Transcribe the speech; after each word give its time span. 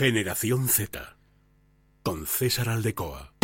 Generación 0.00 0.66
Z. 0.66 1.18
Con 2.02 2.26
César 2.26 2.70
Aldecoa. 2.70 3.34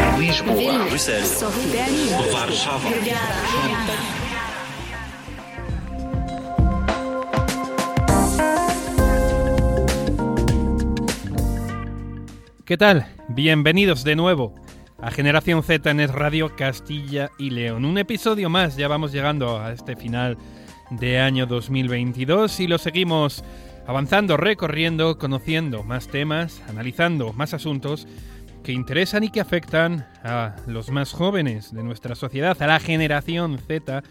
¿Qué 12.64 12.78
tal? 12.78 13.06
Bienvenidos 13.28 14.02
de 14.02 14.16
nuevo 14.16 14.54
a 14.98 15.10
Generación 15.10 15.62
Z 15.62 15.90
en 15.90 16.00
Es 16.00 16.10
Radio 16.10 16.56
Castilla 16.56 17.30
y 17.38 17.50
León. 17.50 17.84
Un 17.84 17.98
episodio 17.98 18.48
más, 18.48 18.78
ya 18.78 18.88
vamos 18.88 19.12
llegando 19.12 19.60
a 19.60 19.72
este 19.72 19.94
final 19.94 20.38
de 20.88 21.20
año 21.20 21.44
2022 21.44 22.60
y 22.60 22.66
lo 22.66 22.78
seguimos 22.78 23.44
avanzando, 23.86 24.36
recorriendo, 24.36 25.18
conociendo 25.18 25.82
más 25.84 26.08
temas, 26.08 26.62
analizando 26.68 27.32
más 27.32 27.54
asuntos 27.54 28.06
que 28.64 28.72
interesan 28.72 29.22
y 29.22 29.30
que 29.30 29.40
afectan 29.40 30.08
a 30.24 30.56
los 30.66 30.90
más 30.90 31.12
jóvenes 31.12 31.72
de 31.72 31.84
nuestra 31.84 32.16
sociedad, 32.16 32.60
a 32.60 32.66
la 32.66 32.80
generación 32.80 33.58
Z, 33.58 34.02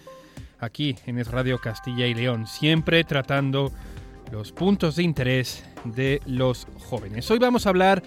aquí 0.59 0.95
en 1.05 1.20
Es 1.20 1.29
Radio 1.29 1.59
Castilla 1.59 2.07
y 2.07 2.13
León, 2.13 2.48
siempre 2.48 3.03
tratando 3.03 3.71
los 4.31 4.53
puntos 4.53 4.95
de 4.95 5.03
interés 5.03 5.65
de 5.84 6.21
los 6.26 6.67
jóvenes. 6.79 7.29
Hoy 7.29 7.39
vamos 7.39 7.65
a 7.65 7.70
hablar 7.70 8.01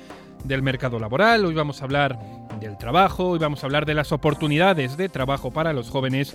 del 0.45 0.63
mercado 0.63 0.99
laboral, 0.99 1.45
hoy 1.45 1.55
vamos 1.55 1.83
a 1.83 1.85
hablar 1.85 2.19
del 2.61 2.79
trabajo, 2.79 3.29
hoy 3.29 3.39
vamos 3.39 3.63
a 3.63 3.67
hablar 3.67 3.85
de 3.85 3.95
las 3.95 4.11
oportunidades 4.11 4.97
de 4.97 5.09
trabajo 5.09 5.51
para 5.51 5.75
los 5.75 5.91
jóvenes, 5.91 6.35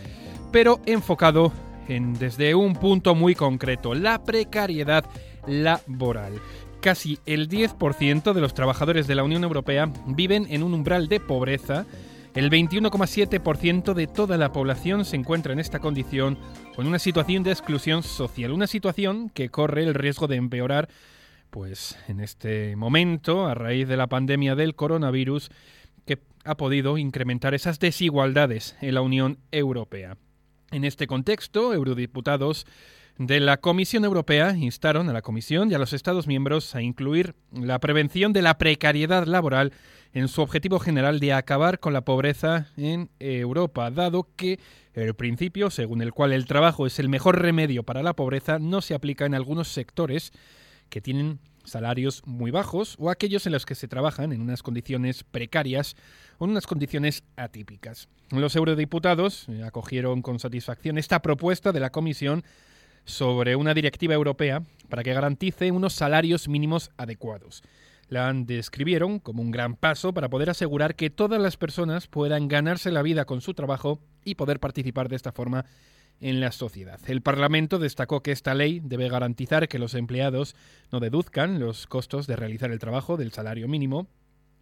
pero 0.51 0.79
enfocado 0.85 1.51
en, 1.87 2.13
desde 2.13 2.55
un 2.55 2.73
punto 2.75 3.15
muy 3.15 3.35
concreto, 3.35 3.93
la 3.93 4.23
precariedad 4.23 5.05
laboral. 5.47 6.33
Casi 6.81 7.19
el 7.25 7.49
10% 7.49 8.33
de 8.33 8.41
los 8.41 8.53
trabajadores 8.53 9.07
de 9.07 9.15
la 9.15 9.23
Unión 9.23 9.43
Europea 9.43 9.91
viven 10.05 10.47
en 10.49 10.63
un 10.63 10.73
umbral 10.73 11.07
de 11.07 11.19
pobreza. 11.19 11.85
El 12.35 12.49
21,7% 12.49 13.93
de 13.93 14.07
toda 14.07 14.37
la 14.37 14.51
población 14.51 15.05
se 15.05 15.15
encuentra 15.15 15.53
en 15.53 15.59
esta 15.59 15.79
condición 15.79 16.37
con 16.75 16.87
una 16.87 16.99
situación 16.99 17.43
de 17.43 17.51
exclusión 17.51 18.03
social, 18.03 18.51
una 18.51 18.67
situación 18.67 19.29
que 19.29 19.49
corre 19.49 19.83
el 19.83 19.93
riesgo 19.93 20.27
de 20.27 20.35
empeorar 20.35 20.89
pues 21.51 21.95
en 22.07 22.19
este 22.19 22.75
momento 22.75 23.45
a 23.45 23.53
raíz 23.53 23.87
de 23.87 23.95
la 23.95 24.07
pandemia 24.07 24.55
del 24.55 24.73
coronavirus 24.73 25.51
que 26.05 26.17
ha 26.43 26.57
podido 26.57 26.97
incrementar 26.97 27.53
esas 27.53 27.79
desigualdades 27.79 28.75
en 28.81 28.95
la 28.95 29.01
Unión 29.01 29.37
Europea. 29.51 30.17
En 30.73 30.85
este 30.85 31.05
contexto, 31.05 31.71
eurodiputados 31.71 32.65
de 33.19 33.39
la 33.39 33.57
Comisión 33.57 34.05
Europea 34.05 34.57
instaron 34.57 35.07
a 35.07 35.13
la 35.13 35.21
Comisión 35.21 35.69
y 35.69 35.75
a 35.75 35.77
los 35.77 35.93
Estados 35.93 36.25
miembros 36.25 36.73
a 36.73 36.81
incluir 36.81 37.35
la 37.51 37.77
prevención 37.77 38.33
de 38.33 38.41
la 38.41 38.57
precariedad 38.57 39.27
laboral 39.27 39.71
en 40.13 40.27
su 40.27 40.41
objetivo 40.41 40.79
general 40.79 41.19
de 41.19 41.31
acabar 41.31 41.79
con 41.79 41.93
la 41.93 42.01
pobreza 42.01 42.71
en 42.75 43.11
Europa, 43.19 43.91
dado 43.91 44.29
que 44.35 44.59
el 44.95 45.13
principio 45.13 45.69
según 45.69 46.01
el 46.01 46.11
cual 46.11 46.33
el 46.33 46.47
trabajo 46.47 46.87
es 46.87 46.97
el 46.97 47.07
mejor 47.07 47.39
remedio 47.39 47.83
para 47.83 48.01
la 48.01 48.15
pobreza 48.15 48.57
no 48.57 48.81
se 48.81 48.95
aplica 48.95 49.27
en 49.27 49.35
algunos 49.35 49.67
sectores 49.67 50.33
que 50.93 51.01
tienen 51.01 51.39
salarios 51.63 52.21
muy 52.27 52.51
bajos 52.51 52.97
o 52.99 53.09
aquellos 53.09 53.47
en 53.47 53.53
los 53.53 53.65
que 53.65 53.73
se 53.73 53.87
trabajan 53.87 54.31
en 54.31 54.41
unas 54.41 54.61
condiciones 54.61 55.23
precarias 55.23 55.95
o 56.37 56.45
en 56.45 56.51
unas 56.51 56.67
condiciones 56.67 57.23
atípicas. 57.35 58.09
Los 58.29 58.55
eurodiputados 58.55 59.49
eh, 59.49 59.63
acogieron 59.63 60.21
con 60.21 60.37
satisfacción 60.37 60.99
esta 60.99 61.23
propuesta 61.23 61.71
de 61.71 61.79
la 61.79 61.91
Comisión 61.91 62.43
sobre 63.05 63.55
una 63.55 63.73
directiva 63.73 64.13
europea 64.13 64.61
para 64.87 65.01
que 65.01 65.15
garantice 65.15 65.71
unos 65.71 65.93
salarios 65.93 66.47
mínimos 66.47 66.91
adecuados. 66.95 67.63
La 68.07 68.31
describieron 68.31 69.17
como 69.17 69.41
un 69.41 69.49
gran 69.49 69.75
paso 69.75 70.13
para 70.13 70.29
poder 70.29 70.51
asegurar 70.51 70.93
que 70.93 71.09
todas 71.09 71.41
las 71.41 71.57
personas 71.57 72.05
puedan 72.05 72.47
ganarse 72.47 72.91
la 72.91 73.01
vida 73.01 73.25
con 73.25 73.41
su 73.41 73.55
trabajo 73.55 73.99
y 74.23 74.35
poder 74.35 74.59
participar 74.59 75.09
de 75.09 75.15
esta 75.15 75.31
forma 75.31 75.65
en 76.21 76.39
la 76.39 76.51
sociedad. 76.51 76.99
El 77.07 77.21
Parlamento 77.21 77.79
destacó 77.79 78.21
que 78.21 78.31
esta 78.31 78.53
ley 78.53 78.79
debe 78.83 79.09
garantizar 79.09 79.67
que 79.67 79.79
los 79.79 79.93
empleados 79.93 80.55
no 80.91 80.99
deduzcan 80.99 81.59
los 81.59 81.87
costos 81.87 82.27
de 82.27 82.35
realizar 82.35 82.71
el 82.71 82.79
trabajo 82.79 83.17
del 83.17 83.31
salario 83.31 83.67
mínimo 83.67 84.07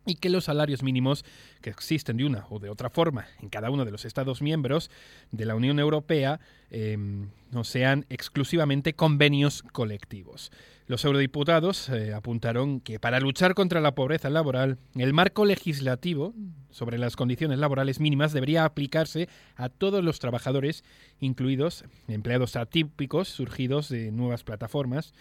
y 0.06 0.16
que 0.16 0.30
los 0.30 0.46
salarios 0.46 0.84
mínimos 0.84 1.24
que 1.62 1.70
existen 1.70 2.18
de 2.18 2.26
una 2.26 2.46
o 2.50 2.60
de 2.60 2.70
otra 2.70 2.90
forma 2.90 3.26
en 3.40 3.50
cada 3.50 3.70
uno 3.70 3.86
de 3.86 3.92
los 3.92 4.06
Estados 4.06 4.42
miembros 4.42 4.90
de 5.32 5.46
la 5.46 5.56
Unión 5.56 5.80
Europea 5.80 6.40
em, 6.72 7.30
no 7.52 7.64
sean 7.64 8.06
exclusivamente 8.10 8.94
convenios 8.94 9.64
colectivos. 9.72 10.52
Los 10.88 11.06
eurodiputados 11.06 11.88
eh, 11.90 12.14
apuntaron 12.14 12.82
que 12.82 13.00
para 13.00 13.20
luchar 13.20 13.54
contra 13.54 13.80
la 13.80 13.96
pobreza 13.96 14.30
laboral, 14.30 14.78
el 14.96 15.14
marco 15.14 15.46
legislativo 15.46 16.34
sobre 16.70 16.98
las 16.98 17.16
condiciones 17.16 17.60
laborales 17.60 18.00
mínimas 18.00 18.34
debería 18.34 18.66
aplicarse 18.66 19.30
a 19.56 19.70
todos 19.70 20.04
los 20.04 20.20
trabajadores, 20.20 20.84
incluidos 21.20 21.86
empleados 22.08 22.56
atípicos 22.56 23.30
surgidos 23.30 23.88
de 23.90 24.12
nuevas 24.12 24.44
plataformas, 24.44 25.14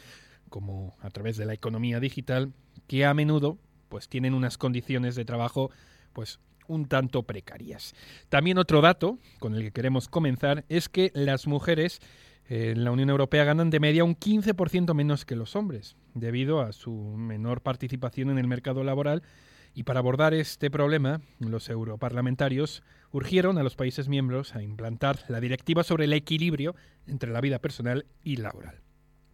como 0.48 0.96
a 1.00 1.10
través 1.10 1.36
de 1.36 1.46
la 1.46 1.54
economía 1.54 2.00
digital, 2.00 2.52
que 2.88 3.04
a 3.04 3.14
menudo 3.14 3.58
pues 3.90 4.08
tienen 4.08 4.32
unas 4.32 4.56
condiciones 4.56 5.16
de 5.16 5.26
trabajo 5.26 5.70
pues 6.14 6.40
un 6.68 6.86
tanto 6.86 7.24
precarias. 7.24 7.94
También 8.30 8.56
otro 8.56 8.80
dato 8.80 9.18
con 9.40 9.54
el 9.54 9.62
que 9.64 9.72
queremos 9.72 10.08
comenzar 10.08 10.64
es 10.68 10.88
que 10.88 11.10
las 11.14 11.46
mujeres 11.46 12.00
en 12.48 12.84
la 12.84 12.90
Unión 12.90 13.10
Europea 13.10 13.44
ganan 13.44 13.70
de 13.70 13.80
media 13.80 14.04
un 14.04 14.16
15% 14.16 14.94
menos 14.94 15.24
que 15.24 15.36
los 15.36 15.54
hombres, 15.54 15.96
debido 16.14 16.60
a 16.60 16.72
su 16.72 16.92
menor 16.92 17.60
participación 17.60 18.30
en 18.30 18.38
el 18.38 18.46
mercado 18.46 18.82
laboral. 18.82 19.22
Y 19.72 19.84
para 19.84 20.00
abordar 20.00 20.34
este 20.34 20.70
problema, 20.70 21.20
los 21.38 21.68
europarlamentarios 21.68 22.82
urgieron 23.12 23.58
a 23.58 23.62
los 23.62 23.76
países 23.76 24.08
miembros 24.08 24.56
a 24.56 24.62
implantar 24.62 25.20
la 25.28 25.40
directiva 25.40 25.84
sobre 25.84 26.06
el 26.06 26.12
equilibrio 26.12 26.74
entre 27.06 27.30
la 27.30 27.40
vida 27.40 27.60
personal 27.60 28.06
y 28.24 28.36
laboral. 28.36 28.80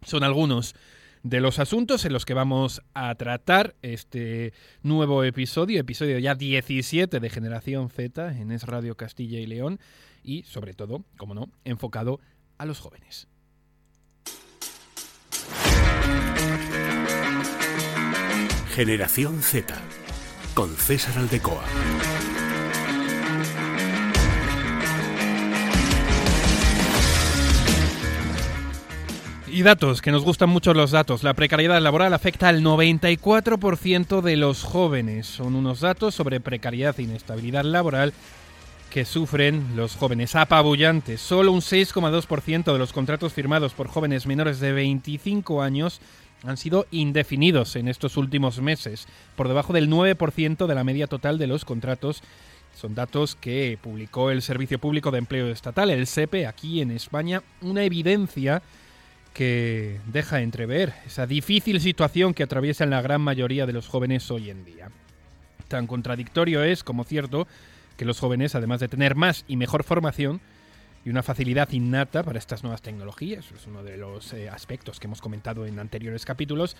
Son 0.03 0.23
algunos 0.23 0.75
de 1.23 1.39
los 1.39 1.59
asuntos 1.59 2.05
en 2.05 2.13
los 2.13 2.25
que 2.25 2.33
vamos 2.33 2.81
a 2.93 3.13
tratar 3.15 3.75
este 3.81 4.53
nuevo 4.83 5.23
episodio, 5.23 5.79
episodio 5.79 6.19
ya 6.19 6.35
17 6.35 7.19
de 7.19 7.29
Generación 7.29 7.89
Z 7.89 8.37
en 8.37 8.51
Es 8.51 8.63
Radio 8.63 8.95
Castilla 8.95 9.39
y 9.39 9.45
León 9.45 9.79
y 10.23 10.43
sobre 10.43 10.73
todo, 10.73 11.03
como 11.17 11.33
no, 11.33 11.49
enfocado 11.63 12.19
a 12.57 12.65
los 12.65 12.79
jóvenes. 12.79 13.27
Generación 18.73 19.41
Z 19.41 19.73
con 20.53 20.75
César 20.75 21.17
Aldecoa. 21.17 21.63
Y 29.57 29.63
datos, 29.63 30.03
que 30.03 30.11
nos 30.11 30.23
gustan 30.23 30.49
mucho 30.49 30.75
los 30.75 30.91
datos. 30.91 31.23
La 31.23 31.33
precariedad 31.33 31.81
laboral 31.81 32.13
afecta 32.13 32.47
al 32.47 32.61
94% 32.61 34.21
de 34.21 34.37
los 34.37 34.61
jóvenes. 34.61 35.25
Son 35.25 35.55
unos 35.55 35.79
datos 35.79 36.13
sobre 36.13 36.39
precariedad 36.39 36.93
e 36.99 37.01
inestabilidad 37.01 37.63
laboral 37.63 38.13
que 38.91 39.03
sufren 39.03 39.75
los 39.75 39.95
jóvenes. 39.95 40.35
Apabullantes. 40.35 41.21
Solo 41.21 41.51
un 41.53 41.61
6,2% 41.61 42.71
de 42.71 42.77
los 42.77 42.93
contratos 42.93 43.33
firmados 43.33 43.73
por 43.73 43.87
jóvenes 43.87 44.27
menores 44.27 44.59
de 44.59 44.73
25 44.73 45.63
años 45.63 46.01
han 46.43 46.57
sido 46.57 46.85
indefinidos 46.91 47.75
en 47.77 47.87
estos 47.87 48.15
últimos 48.15 48.61
meses, 48.61 49.07
por 49.35 49.47
debajo 49.47 49.73
del 49.73 49.89
9% 49.89 50.67
de 50.67 50.75
la 50.75 50.83
media 50.83 51.07
total 51.07 51.39
de 51.39 51.47
los 51.47 51.65
contratos. 51.65 52.21
Son 52.75 52.93
datos 52.93 53.33
que 53.33 53.79
publicó 53.81 54.29
el 54.29 54.43
Servicio 54.43 54.77
Público 54.77 55.09
de 55.09 55.17
Empleo 55.17 55.47
Estatal, 55.47 55.89
el 55.89 56.05
SEPE, 56.05 56.45
aquí 56.45 56.79
en 56.79 56.91
España. 56.91 57.41
Una 57.61 57.83
evidencia 57.85 58.61
que 59.37 59.99
deja 60.07 60.41
entrever 60.41 60.95
esa 61.05 61.27
difícil 61.27 61.79
situación 61.79 62.33
que 62.33 62.41
atraviesan 62.41 62.89
la 62.89 63.03
gran 63.03 63.21
mayoría 63.21 63.67
de 63.67 63.73
los 63.73 63.87
jóvenes 63.87 64.31
hoy 64.31 64.49
en 64.49 64.65
día. 64.65 64.89
Tan 65.67 65.85
contradictorio 65.85 66.63
es 66.63 66.83
como 66.83 67.03
cierto 67.03 67.47
que 67.97 68.05
los 68.05 68.19
jóvenes, 68.19 68.55
además 68.55 68.79
de 68.79 68.87
tener 68.87 69.13
más 69.13 69.45
y 69.47 69.55
mejor 69.55 69.83
formación 69.83 70.41
y 71.05 71.11
una 71.11 71.21
facilidad 71.21 71.71
innata 71.71 72.23
para 72.23 72.39
estas 72.39 72.63
nuevas 72.63 72.81
tecnologías, 72.81 73.45
es 73.55 73.67
uno 73.67 73.83
de 73.83 73.97
los 73.97 74.33
eh, 74.33 74.49
aspectos 74.49 74.99
que 74.99 75.05
hemos 75.05 75.21
comentado 75.21 75.67
en 75.67 75.77
anteriores 75.77 76.25
capítulos, 76.25 76.75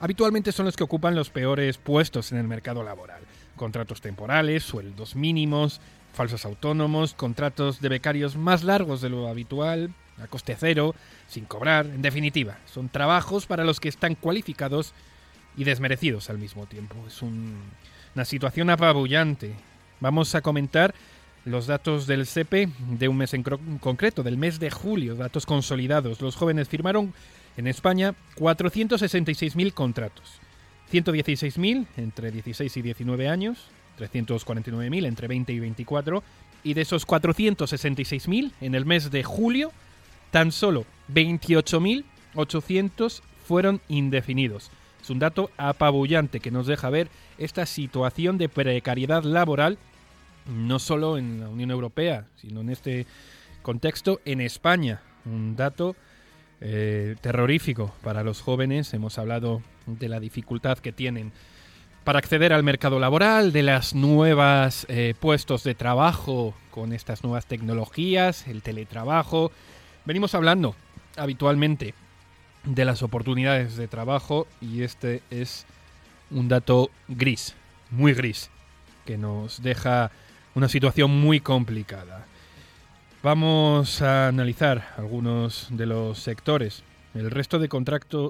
habitualmente 0.00 0.50
son 0.50 0.66
los 0.66 0.76
que 0.76 0.82
ocupan 0.82 1.14
los 1.14 1.30
peores 1.30 1.78
puestos 1.78 2.32
en 2.32 2.38
el 2.38 2.48
mercado 2.48 2.82
laboral. 2.82 3.22
Contratos 3.54 4.00
temporales, 4.00 4.64
sueldos 4.64 5.14
mínimos, 5.14 5.80
falsos 6.12 6.44
autónomos, 6.44 7.14
contratos 7.14 7.80
de 7.80 7.88
becarios 7.88 8.36
más 8.36 8.62
largos 8.64 9.00
de 9.00 9.10
lo 9.10 9.28
habitual, 9.28 9.92
a 10.22 10.26
coste 10.26 10.56
cero, 10.58 10.94
sin 11.28 11.44
cobrar, 11.44 11.86
en 11.86 12.02
definitiva, 12.02 12.58
son 12.66 12.88
trabajos 12.88 13.46
para 13.46 13.64
los 13.64 13.80
que 13.80 13.88
están 13.88 14.14
cualificados 14.14 14.92
y 15.56 15.64
desmerecidos 15.64 16.30
al 16.30 16.38
mismo 16.38 16.66
tiempo. 16.66 16.96
Es 17.06 17.22
una 17.22 18.24
situación 18.24 18.70
apabullante. 18.70 19.54
Vamos 20.00 20.34
a 20.34 20.40
comentar 20.40 20.94
los 21.44 21.66
datos 21.66 22.06
del 22.06 22.26
CEPE 22.26 22.68
de 22.98 23.08
un 23.08 23.16
mes 23.16 23.34
en 23.34 23.42
concreto, 23.42 24.22
del 24.22 24.36
mes 24.36 24.60
de 24.60 24.70
julio, 24.70 25.14
datos 25.14 25.46
consolidados. 25.46 26.20
Los 26.20 26.36
jóvenes 26.36 26.68
firmaron 26.68 27.14
en 27.56 27.66
España 27.66 28.14
466.000 28.36 29.72
contratos, 29.72 30.40
116.000 30.92 31.86
entre 31.96 32.30
16 32.30 32.76
y 32.76 32.82
19 32.82 33.28
años, 33.28 33.68
349.000 34.00 35.06
entre 35.06 35.28
20 35.28 35.52
y 35.52 35.60
24, 35.60 36.24
y 36.62 36.74
de 36.74 36.82
esos 36.82 37.06
466.000 37.06 38.52
en 38.60 38.74
el 38.74 38.84
mes 38.86 39.10
de 39.10 39.22
julio, 39.22 39.72
tan 40.30 40.52
solo 40.52 40.84
28.800 41.12 43.22
fueron 43.44 43.80
indefinidos. 43.88 44.70
Es 45.02 45.10
un 45.10 45.18
dato 45.18 45.50
apabullante 45.56 46.40
que 46.40 46.50
nos 46.50 46.66
deja 46.66 46.90
ver 46.90 47.08
esta 47.38 47.64
situación 47.66 48.38
de 48.38 48.48
precariedad 48.48 49.22
laboral, 49.24 49.78
no 50.46 50.78
solo 50.78 51.18
en 51.18 51.40
la 51.40 51.48
Unión 51.48 51.70
Europea, 51.70 52.26
sino 52.36 52.60
en 52.60 52.70
este 52.70 53.06
contexto 53.62 54.20
en 54.24 54.40
España. 54.40 55.02
Un 55.24 55.56
dato 55.56 55.96
eh, 56.60 57.16
terrorífico 57.20 57.92
para 58.02 58.22
los 58.22 58.42
jóvenes. 58.42 58.94
Hemos 58.94 59.18
hablado 59.18 59.62
de 59.86 60.08
la 60.08 60.20
dificultad 60.20 60.78
que 60.78 60.92
tienen 60.92 61.32
para 62.04 62.18
acceder 62.18 62.52
al 62.52 62.62
mercado 62.62 62.98
laboral, 62.98 63.52
de 63.52 63.62
las 63.62 63.94
nuevas 63.94 64.86
eh, 64.88 65.14
puestos 65.18 65.64
de 65.64 65.74
trabajo 65.74 66.54
con 66.70 66.92
estas 66.92 67.22
nuevas 67.22 67.46
tecnologías, 67.46 68.46
el 68.48 68.62
teletrabajo. 68.62 69.52
Venimos 70.04 70.34
hablando 70.34 70.74
habitualmente 71.16 71.94
de 72.64 72.84
las 72.84 73.02
oportunidades 73.02 73.76
de 73.76 73.88
trabajo 73.88 74.46
y 74.60 74.82
este 74.82 75.22
es 75.30 75.66
un 76.30 76.48
dato 76.48 76.90
gris, 77.08 77.54
muy 77.90 78.14
gris, 78.14 78.50
que 79.04 79.18
nos 79.18 79.62
deja 79.62 80.10
una 80.54 80.68
situación 80.68 81.10
muy 81.10 81.40
complicada. 81.40 82.26
Vamos 83.22 84.00
a 84.00 84.28
analizar 84.28 84.94
algunos 84.96 85.68
de 85.70 85.86
los 85.86 86.18
sectores. 86.18 86.82
El 87.12 87.30
resto 87.30 87.58
de, 87.58 87.68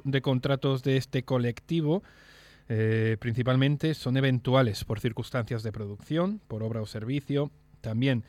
de 0.05 0.23
contratos 0.23 0.83
de 0.83 0.97
este 0.97 1.23
colectivo 1.23 2.03
eh, 2.73 3.17
principalmente 3.19 3.95
son 3.95 4.17
eventuales 4.17 4.85
por 4.85 5.01
circunstancias 5.01 5.65
de 5.65 5.73
producción, 5.73 6.41
por 6.47 6.63
obra 6.63 6.81
o 6.81 6.87
servicio. 6.87 7.51
También 7.81 8.23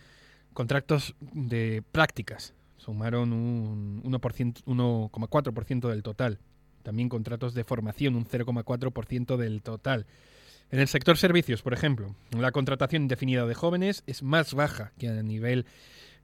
contratos 0.54 1.14
de 1.20 1.84
prácticas 1.92 2.56
sumaron 2.78 3.34
un 3.34 4.02
1,4% 4.02 5.90
del 5.90 6.02
total. 6.02 6.40
También 6.82 7.08
contratos 7.08 7.54
de 7.54 7.64
formación, 7.64 8.16
un 8.16 8.26
0,4% 8.26 9.38
del 9.38 9.62
total. 9.62 10.08
En 10.72 10.80
el 10.80 10.88
sector 10.88 11.18
servicios, 11.18 11.62
por 11.62 11.74
ejemplo, 11.74 12.16
la 12.32 12.52
contratación 12.52 13.04
indefinida 13.04 13.46
de 13.46 13.54
jóvenes 13.54 14.04
es 14.08 14.24
más 14.24 14.56
baja 14.56 14.92
que 14.98 15.08
a 15.10 15.22
nivel 15.22 15.68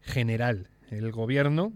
general. 0.02 0.69
El 0.90 1.12
gobierno 1.12 1.72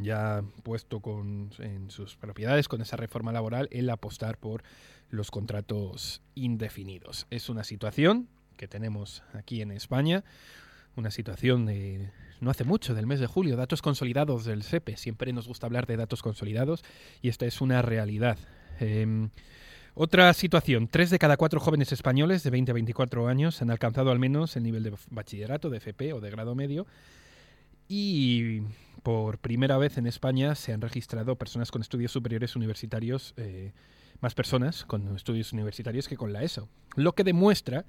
ya 0.00 0.42
puesto 0.62 0.98
con, 1.00 1.50
en 1.58 1.90
sus 1.90 2.16
propiedades 2.16 2.68
con 2.68 2.80
esa 2.80 2.96
reforma 2.96 3.32
laboral 3.32 3.68
el 3.70 3.90
apostar 3.90 4.36
por 4.36 4.62
los 5.10 5.30
contratos 5.30 6.22
indefinidos. 6.34 7.26
Es 7.30 7.48
una 7.48 7.64
situación 7.64 8.28
que 8.56 8.68
tenemos 8.68 9.22
aquí 9.32 9.62
en 9.62 9.72
España, 9.72 10.24
una 10.96 11.10
situación 11.10 11.66
de 11.66 12.10
no 12.40 12.50
hace 12.50 12.64
mucho, 12.64 12.94
del 12.94 13.06
mes 13.06 13.20
de 13.20 13.26
julio, 13.26 13.56
datos 13.56 13.82
consolidados 13.82 14.44
del 14.44 14.62
SEPE. 14.62 14.96
Siempre 14.96 15.32
nos 15.32 15.46
gusta 15.46 15.66
hablar 15.66 15.86
de 15.86 15.96
datos 15.96 16.22
consolidados 16.22 16.82
y 17.20 17.28
esta 17.28 17.44
es 17.46 17.60
una 17.60 17.82
realidad. 17.82 18.38
Em, 18.78 19.30
otra 19.94 20.32
situación, 20.32 20.88
tres 20.88 21.10
de 21.10 21.18
cada 21.18 21.36
cuatro 21.36 21.60
jóvenes 21.60 21.92
españoles 21.92 22.42
de 22.42 22.50
20 22.50 22.70
a 22.70 22.74
24 22.74 23.28
años 23.28 23.60
han 23.60 23.70
alcanzado 23.70 24.10
al 24.10 24.18
menos 24.18 24.56
el 24.56 24.62
nivel 24.62 24.82
de 24.82 24.94
bachillerato, 25.10 25.68
de 25.68 25.78
FP 25.78 26.14
o 26.14 26.20
de 26.20 26.30
grado 26.30 26.54
medio 26.54 26.86
y 27.92 28.62
por 29.02 29.38
primera 29.38 29.76
vez 29.76 29.98
en 29.98 30.06
España 30.06 30.54
se 30.54 30.72
han 30.72 30.80
registrado 30.80 31.34
personas 31.34 31.72
con 31.72 31.82
estudios 31.82 32.12
superiores 32.12 32.54
universitarios, 32.54 33.34
eh, 33.36 33.72
más 34.20 34.34
personas 34.34 34.84
con 34.84 35.16
estudios 35.16 35.52
universitarios 35.52 36.08
que 36.08 36.16
con 36.16 36.32
la 36.32 36.42
ESO, 36.42 36.68
lo 36.96 37.12
que 37.14 37.24
demuestra 37.24 37.84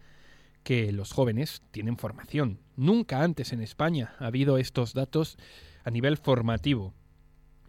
que 0.63 0.91
los 0.91 1.11
jóvenes 1.11 1.61
tienen 1.71 1.97
formación. 1.97 2.59
Nunca 2.75 3.23
antes 3.23 3.51
en 3.53 3.61
España 3.61 4.15
ha 4.19 4.27
habido 4.27 4.57
estos 4.57 4.93
datos 4.93 5.37
a 5.83 5.89
nivel 5.89 6.17
formativo. 6.17 6.93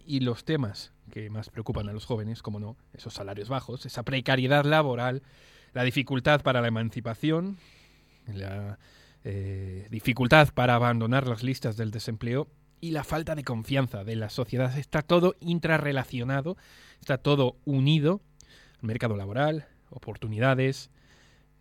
Y 0.05 0.21
los 0.21 0.45
temas 0.45 0.93
que 1.11 1.31
más 1.31 1.49
preocupan 1.49 1.89
a 1.89 1.93
los 1.93 2.07
jóvenes, 2.07 2.43
como 2.43 2.59
no, 2.59 2.77
esos 2.93 3.15
salarios 3.15 3.49
bajos, 3.49 3.87
esa 3.87 4.03
precariedad 4.03 4.65
laboral, 4.65 5.23
la 5.73 5.85
dificultad 5.85 6.43
para 6.43 6.61
la 6.61 6.69
emancipación, 6.69 7.57
la 8.27 8.79
eh, 9.25 9.87
dificultad 9.91 10.49
para 10.53 10.75
abandonar 10.75 11.29
las 11.29 11.43
listas 11.43 11.77
del 11.77 11.91
desempleo 11.91 12.49
y 12.81 12.91
la 12.91 13.05
falta 13.05 13.35
de 13.37 13.45
confianza 13.45 14.03
de 14.05 14.17
la 14.17 14.29
sociedad. 14.29 14.77
Está 14.77 15.03
todo 15.03 15.37
intrarrelacionado, 15.41 16.57
está 17.01 17.19
todo 17.19 17.57
unido. 17.65 18.21
Mercado 18.83 19.17
laboral, 19.17 19.67
oportunidades, 19.91 20.91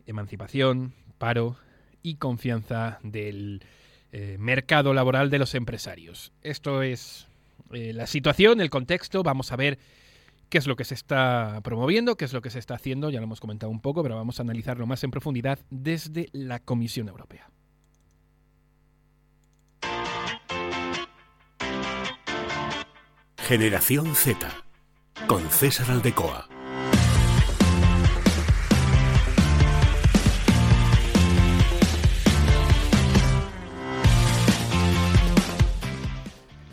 emancipación, 0.06 0.94
paro 1.18 1.58
y 2.04 2.16
confianza 2.16 3.00
del 3.04 3.64
eh, 4.12 4.38
mercado 4.40 4.94
laboral 4.94 5.30
de 5.30 5.40
los 5.40 5.56
empresarios. 5.56 6.34
Esto 6.42 6.82
es 6.82 7.28
eh, 7.72 7.94
la 7.94 8.08
situación, 8.08 8.60
el 8.62 8.70
contexto. 8.70 9.24
Vamos 9.24 9.52
a 9.52 9.56
ver 9.56 9.80
qué 10.50 10.58
es 10.58 10.68
lo 10.68 10.76
que 10.76 10.84
se 10.84 10.96
está 10.96 11.62
promoviendo, 11.64 12.18
qué 12.18 12.26
es 12.26 12.34
lo 12.34 12.42
que 12.42 12.50
se 12.50 12.60
está 12.60 12.76
haciendo, 12.76 13.10
ya 13.10 13.20
lo 13.20 13.24
hemos 13.24 13.40
comentado 13.40 13.72
un 13.72 13.80
poco, 13.80 14.04
pero 14.04 14.16
vamos 14.16 14.40
a 14.40 14.44
analizarlo 14.44 14.86
más 14.86 15.04
en 15.04 15.12
profundidad 15.12 15.60
desde 15.70 16.28
la 16.34 16.60
Comisión 16.60 17.08
Europea. 17.08 17.50
Generación 23.38 24.16
Z, 24.16 24.48
con 25.28 25.50
César 25.50 25.92
Aldecoa. 25.92 26.61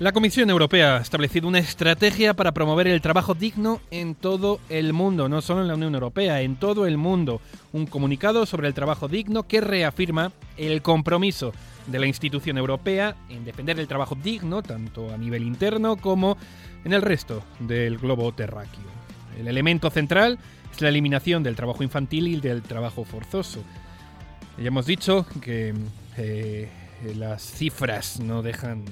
La 0.00 0.12
Comisión 0.12 0.48
Europea 0.48 0.96
ha 0.96 1.00
establecido 1.00 1.48
una 1.48 1.58
estrategia 1.58 2.32
para 2.32 2.52
promover 2.52 2.86
el 2.86 3.00
trabajo 3.00 3.34
digno 3.34 3.80
en 3.90 4.14
todo 4.14 4.60
el 4.68 4.92
mundo, 4.92 5.28
no 5.28 5.42
solo 5.42 5.62
en 5.62 5.66
la 5.66 5.74
Unión 5.74 5.92
Europea, 5.92 6.40
en 6.40 6.54
todo 6.54 6.86
el 6.86 6.96
mundo. 6.96 7.40
Un 7.72 7.86
comunicado 7.86 8.46
sobre 8.46 8.68
el 8.68 8.74
trabajo 8.74 9.08
digno 9.08 9.48
que 9.48 9.60
reafirma 9.60 10.30
el 10.56 10.82
compromiso 10.82 11.52
de 11.88 11.98
la 11.98 12.06
institución 12.06 12.58
europea 12.58 13.16
en 13.28 13.44
defender 13.44 13.80
el 13.80 13.88
trabajo 13.88 14.14
digno, 14.14 14.62
tanto 14.62 15.12
a 15.12 15.18
nivel 15.18 15.42
interno 15.42 15.96
como 15.96 16.36
en 16.84 16.92
el 16.92 17.02
resto 17.02 17.42
del 17.58 17.98
globo 17.98 18.30
terráqueo. 18.30 18.86
El 19.36 19.48
elemento 19.48 19.90
central 19.90 20.38
es 20.72 20.80
la 20.80 20.90
eliminación 20.90 21.42
del 21.42 21.56
trabajo 21.56 21.82
infantil 21.82 22.28
y 22.28 22.36
del 22.36 22.62
trabajo 22.62 23.02
forzoso. 23.02 23.64
Ya 24.58 24.68
hemos 24.68 24.86
dicho 24.86 25.26
que 25.40 25.74
eh, 26.16 26.68
las 27.16 27.42
cifras 27.42 28.20
no 28.20 28.42
dejan 28.42 28.84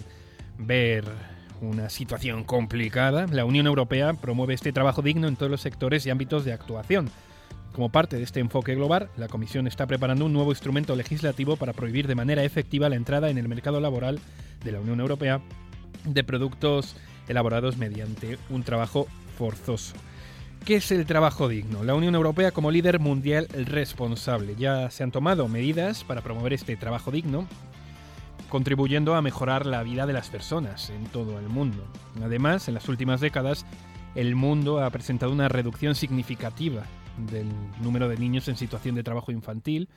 ver 0.58 1.04
una 1.60 1.88
situación 1.88 2.44
complicada, 2.44 3.26
la 3.26 3.44
Unión 3.44 3.66
Europea 3.66 4.12
promueve 4.14 4.54
este 4.54 4.72
trabajo 4.72 5.02
digno 5.02 5.28
en 5.28 5.36
todos 5.36 5.50
los 5.50 5.60
sectores 5.60 6.06
y 6.06 6.10
ámbitos 6.10 6.44
de 6.44 6.52
actuación. 6.52 7.10
Como 7.72 7.90
parte 7.90 8.16
de 8.16 8.22
este 8.22 8.40
enfoque 8.40 8.74
global, 8.74 9.10
la 9.16 9.28
Comisión 9.28 9.66
está 9.66 9.86
preparando 9.86 10.24
un 10.24 10.32
nuevo 10.32 10.50
instrumento 10.50 10.96
legislativo 10.96 11.56
para 11.56 11.74
prohibir 11.74 12.06
de 12.06 12.14
manera 12.14 12.42
efectiva 12.42 12.88
la 12.88 12.96
entrada 12.96 13.28
en 13.28 13.38
el 13.38 13.48
mercado 13.48 13.80
laboral 13.80 14.18
de 14.64 14.72
la 14.72 14.80
Unión 14.80 15.00
Europea 15.00 15.40
de 16.04 16.24
productos 16.24 16.96
elaborados 17.28 17.76
mediante 17.76 18.38
un 18.48 18.62
trabajo 18.62 19.06
forzoso. 19.36 19.94
¿Qué 20.64 20.76
es 20.76 20.90
el 20.90 21.06
trabajo 21.06 21.48
digno? 21.48 21.84
La 21.84 21.94
Unión 21.94 22.14
Europea 22.14 22.50
como 22.50 22.70
líder 22.70 22.98
mundial 22.98 23.46
responsable. 23.66 24.56
Ya 24.58 24.90
se 24.90 25.04
han 25.04 25.12
tomado 25.12 25.46
medidas 25.46 26.02
para 26.02 26.22
promover 26.22 26.52
este 26.52 26.76
trabajo 26.76 27.10
digno 27.10 27.46
contribuyendo 28.48 29.14
a 29.14 29.22
mejorar 29.22 29.66
la 29.66 29.82
vida 29.82 30.06
de 30.06 30.12
las 30.12 30.28
personas 30.28 30.90
en 30.90 31.04
todo 31.06 31.38
el 31.38 31.48
mundo. 31.48 31.86
Además, 32.22 32.68
en 32.68 32.74
las 32.74 32.88
últimas 32.88 33.20
décadas, 33.20 33.66
el 34.14 34.34
mundo 34.34 34.82
ha 34.82 34.90
presentado 34.90 35.32
una 35.32 35.48
reducción 35.48 35.94
significativa 35.94 36.84
del 37.30 37.48
número 37.80 38.08
de 38.08 38.16
niños 38.16 38.48
en 38.48 38.56
situación 38.56 38.94
de 38.94 39.02
trabajo 39.02 39.32
infantil. 39.32 39.88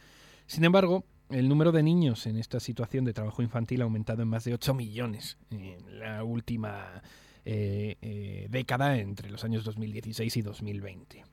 Sin 0.48 0.64
embargo, 0.64 1.06
el 1.30 1.48
número 1.48 1.72
de 1.72 1.84
niños 1.84 2.26
en 2.26 2.38
esta 2.38 2.60
situación 2.60 3.06
de 3.06 3.14
trabajo 3.14 3.42
infantil 3.42 3.82
ha 3.82 3.84
aumentado 3.84 4.24
en 4.24 4.30
más 4.30 4.44
de 4.44 4.54
8 4.54 4.74
millones 4.74 5.38
en 5.52 6.00
la 6.00 6.24
última 6.24 7.02
eh, 7.46 7.98
eh, 8.02 8.48
década 8.50 8.98
entre 8.98 9.30
los 9.30 9.44
años 9.44 9.64
2016 9.64 10.38
y 10.38 10.42
2020. 10.42 11.26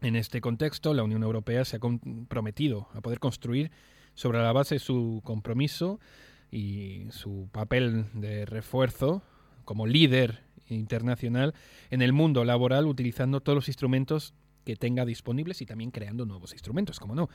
En 0.00 0.16
este 0.16 0.40
contexto, 0.40 0.94
la 0.94 1.02
Unión 1.02 1.22
Europea 1.22 1.64
se 1.64 1.76
ha 1.76 1.80
comprometido 1.80 2.88
a 2.94 3.00
poder 3.00 3.20
construir 3.20 3.70
sobre 4.14 4.38
la 4.38 4.52
base 4.52 4.76
de 4.76 4.78
su 4.80 5.20
compromiso 5.24 6.00
y 6.50 7.06
su 7.10 7.48
papel 7.52 8.06
de 8.14 8.46
refuerzo 8.46 9.22
como 9.64 9.86
líder 9.86 10.42
internacional 10.68 11.54
en 11.90 12.02
el 12.02 12.12
mundo 12.12 12.44
laboral 12.44 12.86
utilizando 12.86 13.40
todos 13.40 13.56
los 13.56 13.68
instrumentos 13.68 14.34
que 14.64 14.76
tenga 14.76 15.04
disponibles 15.04 15.62
y 15.62 15.66
también 15.66 15.90
creando 15.90 16.26
nuevos 16.26 16.52
instrumentos, 16.52 17.00
como 17.00 17.14
no. 17.14 17.28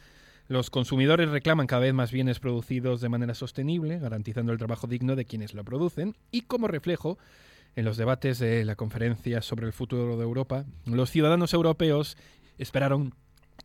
Los 0.48 0.70
consumidores 0.70 1.30
reclaman 1.30 1.68
cada 1.68 1.82
vez 1.82 1.94
más 1.94 2.12
bienes 2.12 2.40
producidos 2.40 3.02
de 3.02 3.10
manera 3.10 3.34
sostenible, 3.34 3.98
garantizando 3.98 4.52
el 4.52 4.58
trabajo 4.58 4.88
digno 4.88 5.16
de 5.16 5.26
quienes 5.26 5.54
lo 5.54 5.64
producen, 5.64 6.16
y 6.32 6.42
como 6.42 6.68
reflejo, 6.68 7.18
en 7.76 7.86
los 7.86 7.98
debates 7.98 8.40
de 8.40 8.66
la 8.66 8.76
conferencia 8.76 9.42
sobre 9.42 9.66
el 9.66 9.74
futuro 9.74 10.18
de 10.18 10.24
Europa, 10.24 10.66
los 10.86 11.10
ciudadanos 11.10 11.54
europeos 11.54 12.18
esperaron 12.58 13.16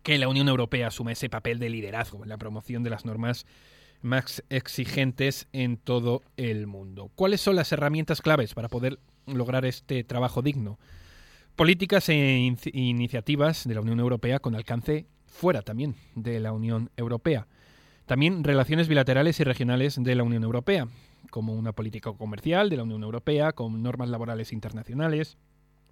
que 0.02 0.18
la 0.18 0.28
Unión 0.28 0.48
Europea 0.48 0.88
asuma 0.88 1.12
ese 1.12 1.28
papel 1.28 1.58
de 1.58 1.68
liderazgo 1.68 2.22
en 2.22 2.28
la 2.28 2.38
promoción 2.38 2.82
de 2.82 2.90
las 2.90 3.04
normas 3.04 3.44
más 4.02 4.42
exigentes 4.48 5.48
en 5.52 5.76
todo 5.76 6.22
el 6.36 6.66
mundo. 6.66 7.10
¿Cuáles 7.14 7.40
son 7.40 7.56
las 7.56 7.72
herramientas 7.72 8.22
claves 8.22 8.54
para 8.54 8.68
poder 8.68 8.98
lograr 9.26 9.64
este 9.64 10.04
trabajo 10.04 10.42
digno? 10.42 10.78
Políticas 11.56 12.08
e 12.08 12.54
iniciativas 12.72 13.66
de 13.66 13.74
la 13.74 13.80
Unión 13.80 13.98
Europea 13.98 14.38
con 14.38 14.54
alcance 14.54 15.06
fuera 15.26 15.62
también 15.62 15.96
de 16.14 16.40
la 16.40 16.52
Unión 16.52 16.90
Europea. 16.96 17.46
También 18.06 18.44
relaciones 18.44 18.88
bilaterales 18.88 19.38
y 19.40 19.44
regionales 19.44 20.02
de 20.02 20.14
la 20.14 20.22
Unión 20.22 20.44
Europea, 20.44 20.88
como 21.30 21.54
una 21.54 21.72
política 21.72 22.12
comercial 22.12 22.70
de 22.70 22.76
la 22.76 22.84
Unión 22.84 23.02
Europea, 23.02 23.52
con 23.52 23.82
normas 23.82 24.08
laborales 24.08 24.52
internacionales. 24.52 25.36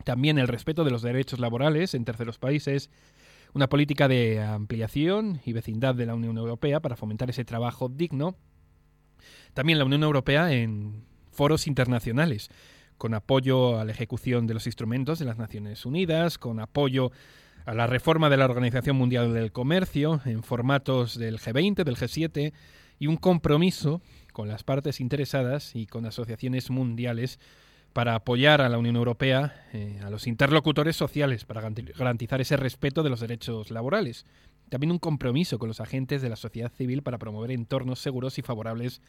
También 0.04 0.38
el 0.38 0.48
respeto 0.48 0.84
de 0.84 0.90
los 0.90 1.02
derechos 1.02 1.40
laborales 1.40 1.94
en 1.94 2.04
terceros 2.04 2.38
países, 2.38 2.90
una 3.54 3.68
política 3.68 4.08
de 4.08 4.42
ampliación 4.42 5.40
y 5.44 5.52
vecindad 5.52 5.94
de 5.94 6.06
la 6.06 6.14
Unión 6.14 6.36
Europea 6.36 6.80
para 6.80 6.96
fomentar 6.96 7.30
ese 7.30 7.44
trabajo 7.44 7.88
digno. 7.88 8.36
También 9.54 9.78
la 9.78 9.84
Unión 9.84 10.02
Europea 10.02 10.52
en 10.52 11.04
foros 11.30 11.66
internacionales, 11.66 12.50
con 12.98 13.14
apoyo 13.14 13.78
a 13.78 13.84
la 13.84 13.92
ejecución 13.92 14.46
de 14.46 14.54
los 14.54 14.66
instrumentos 14.66 15.18
de 15.18 15.24
las 15.26 15.38
Naciones 15.38 15.84
Unidas, 15.86 16.38
con 16.38 16.60
apoyo 16.60 17.12
a 17.66 17.74
la 17.74 17.86
reforma 17.86 18.30
de 18.30 18.36
la 18.36 18.44
Organización 18.44 18.96
Mundial 18.96 19.34
del 19.34 19.52
Comercio 19.52 20.20
en 20.24 20.42
formatos 20.42 21.18
del 21.18 21.38
G20, 21.38 21.84
del 21.84 21.96
G7 21.96 22.52
y 22.98 23.06
un 23.08 23.16
compromiso 23.16 24.00
con 24.32 24.48
las 24.48 24.62
partes 24.62 25.00
interesadas 25.00 25.74
y 25.74 25.86
con 25.86 26.06
asociaciones 26.06 26.70
mundiales 26.70 27.40
para 27.96 28.14
apoyar 28.14 28.60
a 28.60 28.68
la 28.68 28.76
Unión 28.76 28.94
Europea, 28.96 29.64
eh, 29.72 29.98
a 30.04 30.10
los 30.10 30.26
interlocutores 30.26 30.96
sociales, 30.96 31.46
para 31.46 31.62
garantizar 31.62 32.42
ese 32.42 32.58
respeto 32.58 33.02
de 33.02 33.08
los 33.08 33.20
derechos 33.20 33.70
laborales. 33.70 34.26
También 34.68 34.90
un 34.90 34.98
compromiso 34.98 35.58
con 35.58 35.68
los 35.68 35.80
agentes 35.80 36.20
de 36.20 36.28
la 36.28 36.36
sociedad 36.36 36.70
civil 36.70 37.02
para 37.02 37.16
promover 37.16 37.52
entornos 37.52 37.98
seguros 37.98 38.36
y 38.36 38.42
favorables 38.42 39.00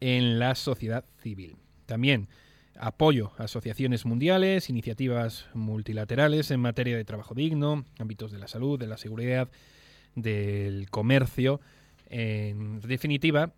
en 0.00 0.38
la 0.38 0.54
sociedad 0.54 1.04
civil. 1.18 1.56
También 1.84 2.28
apoyo 2.74 3.32
a 3.36 3.42
asociaciones 3.42 4.06
mundiales, 4.06 4.70
iniciativas 4.70 5.44
multilaterales 5.52 6.50
en 6.50 6.60
materia 6.60 6.96
de 6.96 7.04
trabajo 7.04 7.34
digno, 7.34 7.84
ámbitos 7.98 8.32
de 8.32 8.38
la 8.38 8.48
salud, 8.48 8.78
de 8.78 8.86
la 8.86 8.96
seguridad, 8.96 9.50
del 10.14 10.88
comercio. 10.88 11.60
En 12.08 12.80
definitiva, 12.80 13.52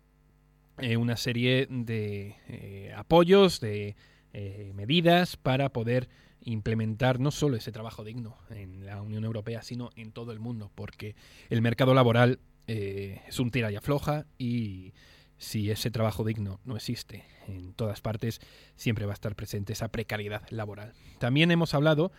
eh, 0.79 0.97
una 0.97 1.15
serie 1.15 1.65
de 1.69 2.35
eh, 2.49 2.93
apoyos, 2.93 3.61
de 3.61 3.95
eh, 4.33 4.71
medidas 4.73 5.37
para 5.37 5.69
poder 5.69 6.09
implementar 6.41 7.19
no 7.19 7.31
solo 7.31 7.55
ese 7.55 7.71
trabajo 7.71 8.03
digno 8.03 8.37
en 8.49 8.85
la 8.85 9.01
Unión 9.01 9.23
Europea, 9.23 9.61
sino 9.61 9.91
en 9.95 10.11
todo 10.11 10.31
el 10.31 10.39
mundo, 10.39 10.71
porque 10.75 11.15
el 11.49 11.61
mercado 11.61 11.93
laboral 11.93 12.39
eh, 12.67 13.21
es 13.27 13.39
un 13.39 13.51
tira 13.51 13.71
y 13.71 13.75
afloja 13.75 14.25
y 14.37 14.93
si 15.37 15.69
ese 15.71 15.91
trabajo 15.91 16.23
digno 16.23 16.59
no 16.65 16.75
existe 16.75 17.25
en 17.47 17.73
todas 17.73 18.01
partes, 18.01 18.39
siempre 18.75 19.05
va 19.05 19.11
a 19.11 19.15
estar 19.15 19.35
presente 19.35 19.73
esa 19.73 19.89
precariedad 19.89 20.43
laboral. 20.49 20.93
También 21.19 21.51
hemos 21.51 21.73
hablado 21.73 22.11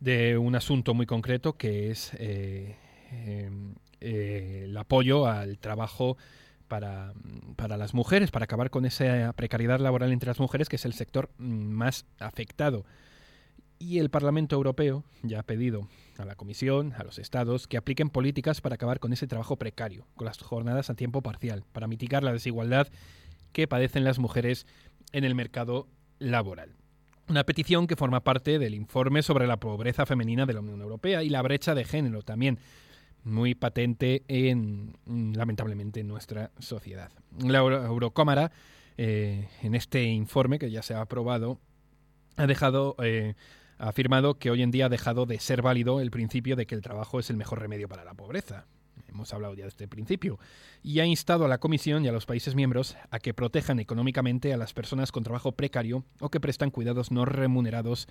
de 0.00 0.38
un 0.38 0.54
asunto 0.54 0.94
muy 0.94 1.06
concreto 1.06 1.56
que 1.56 1.90
es 1.90 2.12
eh, 2.18 2.76
em, 3.10 3.74
el 4.00 4.76
apoyo 4.76 5.26
al 5.26 5.58
trabajo 5.58 6.16
para, 6.72 7.12
para, 7.56 7.76
las 7.76 7.92
mujeres, 7.92 8.30
para 8.30 8.44
acabar 8.44 8.70
con 8.70 8.86
esa 8.86 9.34
precariedad 9.34 9.78
laboral 9.78 10.10
entre 10.10 10.28
las 10.28 10.40
mujeres, 10.40 10.70
que 10.70 10.76
es 10.76 10.86
el 10.86 10.94
sector 10.94 11.28
mm, 11.36 11.44
más 11.44 12.06
afectado. 12.18 12.86
Y 13.78 13.98
el 13.98 14.08
Parlamento 14.08 14.56
Europeo 14.56 15.04
ya 15.22 15.40
ha 15.40 15.42
pedido 15.42 15.86
a 16.16 16.24
la 16.24 16.34
Comisión, 16.34 16.94
a 16.96 17.04
los 17.04 17.18
Estados, 17.18 17.66
que 17.66 17.76
apliquen 17.76 18.08
políticas 18.08 18.62
para 18.62 18.76
acabar 18.76 19.00
con 19.00 19.12
ese 19.12 19.26
trabajo 19.26 19.56
precario, 19.56 20.06
con 20.16 20.24
las 20.24 20.38
jornadas 20.38 20.88
a 20.88 20.94
tiempo 20.94 21.20
parcial, 21.20 21.62
para 21.72 21.88
mitigar 21.88 22.24
la 22.24 22.32
desigualdad 22.32 22.88
que 23.52 23.68
padecen 23.68 24.04
las 24.04 24.18
mujeres 24.18 24.66
en 25.12 25.24
el 25.24 25.34
mercado 25.34 25.88
laboral. 26.20 26.74
Una 27.28 27.44
petición 27.44 27.86
que 27.86 27.96
forma 27.96 28.24
parte 28.24 28.58
del 28.58 28.74
informe 28.74 29.22
sobre 29.22 29.46
la 29.46 29.58
pobreza 29.58 30.06
femenina 30.06 30.46
de 30.46 30.54
la 30.54 30.60
Unión 30.60 30.80
Europea 30.80 31.22
y 31.22 31.28
la 31.28 31.42
brecha 31.42 31.74
de 31.74 31.84
género 31.84 32.22
también, 32.22 32.58
muy 33.24 33.54
patente 33.54 34.22
en 34.28 34.96
lamentablemente 35.06 36.00
en 36.00 36.08
nuestra 36.08 36.50
sociedad. 36.58 37.10
La 37.38 37.58
Eurocámara 37.58 38.52
eh, 38.96 39.48
en 39.62 39.74
este 39.74 40.04
informe 40.04 40.58
que 40.58 40.70
ya 40.70 40.82
se 40.82 40.94
ha 40.94 41.00
aprobado 41.00 41.58
ha 42.36 42.46
dejado 42.46 42.96
eh, 43.02 43.34
ha 43.78 43.88
afirmado 43.88 44.38
que 44.38 44.50
hoy 44.50 44.62
en 44.62 44.70
día 44.70 44.86
ha 44.86 44.88
dejado 44.88 45.26
de 45.26 45.40
ser 45.40 45.60
válido 45.60 46.00
el 46.00 46.12
principio 46.12 46.54
de 46.54 46.66
que 46.66 46.76
el 46.76 46.82
trabajo 46.82 47.18
es 47.18 47.30
el 47.30 47.36
mejor 47.36 47.60
remedio 47.60 47.88
para 47.88 48.04
la 48.04 48.14
pobreza. 48.14 48.66
Hemos 49.08 49.34
hablado 49.34 49.54
ya 49.54 49.64
de 49.64 49.70
este 49.70 49.88
principio. 49.88 50.38
Y 50.84 51.00
ha 51.00 51.04
instado 51.04 51.44
a 51.44 51.48
la 51.48 51.58
Comisión 51.58 52.04
y 52.04 52.08
a 52.08 52.12
los 52.12 52.24
países 52.24 52.54
miembros 52.54 52.96
a 53.10 53.18
que 53.18 53.34
protejan 53.34 53.80
económicamente 53.80 54.52
a 54.54 54.56
las 54.56 54.72
personas 54.72 55.10
con 55.10 55.24
trabajo 55.24 55.52
precario 55.52 56.04
o 56.20 56.30
que 56.30 56.38
prestan 56.38 56.70
cuidados 56.70 57.10
no 57.10 57.24
remunerados 57.24 58.06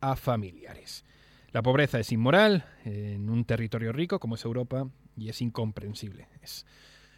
a 0.00 0.16
familiares. 0.16 1.04
La 1.52 1.62
pobreza 1.62 1.98
es 1.98 2.12
inmoral 2.12 2.64
en 2.84 3.30
un 3.30 3.44
territorio 3.44 3.92
rico 3.92 4.18
como 4.18 4.34
es 4.34 4.44
Europa 4.44 4.88
y 5.16 5.28
es 5.28 5.40
incomprensible. 5.40 6.28
Es 6.42 6.66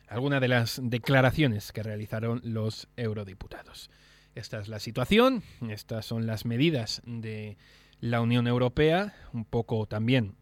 alguna 0.09 0.41
de 0.41 0.49
las 0.49 0.81
declaraciones 0.83 1.73
que 1.73 1.83
realizaron 1.83 2.41
los 2.45 2.89
eurodiputados. 2.97 3.91
Esta 4.35 4.61
es 4.61 4.69
la 4.69 4.79
situación, 4.79 5.43
estas 5.69 6.07
son 6.07 6.27
las 6.27 6.45
medidas 6.45 7.03
de 7.05 7.57
la 8.01 8.21
Unión 8.21 8.47
Europea, 8.47 9.15
un 9.33 9.45
poco 9.45 9.87
también 9.87 10.37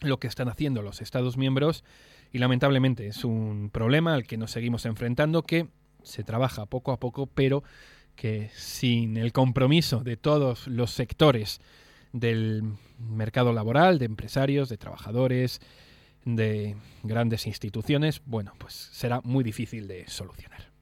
lo 0.00 0.18
que 0.18 0.28
están 0.28 0.48
haciendo 0.48 0.82
los 0.82 1.00
Estados 1.00 1.36
miembros 1.36 1.84
y 2.30 2.38
lamentablemente 2.38 3.06
es 3.06 3.24
un 3.24 3.70
problema 3.70 4.14
al 4.14 4.26
que 4.26 4.36
nos 4.36 4.50
seguimos 4.50 4.86
enfrentando 4.86 5.42
que 5.42 5.68
se 6.02 6.22
trabaja 6.22 6.66
poco 6.66 6.92
a 6.92 7.00
poco, 7.00 7.26
pero 7.26 7.64
que 8.14 8.50
sin 8.54 9.16
el 9.16 9.32
compromiso 9.32 10.00
de 10.00 10.16
todos 10.16 10.68
los 10.68 10.90
sectores 10.90 11.60
del 12.14 12.62
mercado 12.98 13.52
laboral, 13.52 13.98
de 13.98 14.06
empresarios, 14.06 14.68
de 14.68 14.78
trabajadores, 14.78 15.60
de 16.24 16.76
grandes 17.02 17.46
instituciones, 17.46 18.22
bueno, 18.24 18.52
pues 18.56 18.72
será 18.92 19.20
muy 19.24 19.42
difícil 19.42 19.88
de 19.88 20.08
solucionar. 20.08 20.72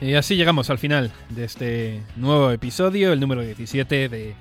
Y 0.00 0.14
así 0.14 0.34
llegamos 0.34 0.68
al 0.68 0.78
final 0.78 1.12
de 1.28 1.44
este 1.44 2.02
nuevo 2.16 2.50
episodio, 2.50 3.12
el 3.12 3.20
número 3.20 3.42
17 3.42 4.08
de 4.08 4.34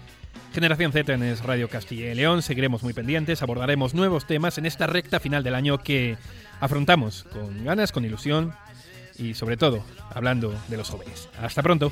Generación 0.54 0.92
Z 0.92 1.14
en 1.14 1.38
Radio 1.44 1.70
Castilla 1.70 2.12
y 2.12 2.16
León. 2.16 2.42
Seguiremos 2.42 2.84
muy 2.84 2.94
pendientes, 2.94 3.42
abordaremos 3.42 3.94
nuevos 3.94 4.26
temas 4.26 4.58
en 4.58 4.66
esta 4.66 4.86
recta 4.86 5.20
final 5.20 5.44
del 5.44 5.56
año 5.56 5.78
que 5.78 6.18
afrontamos 6.60 7.24
con 7.32 7.64
ganas, 7.64 7.92
con 7.92 8.04
ilusión 8.04 8.54
y 9.18 9.34
sobre 9.34 9.56
todo 9.56 9.84
hablando 10.14 10.54
de 10.68 10.78
los 10.78 10.90
jóvenes. 10.90 11.30
Hasta 11.42 11.64
pronto. 11.64 11.92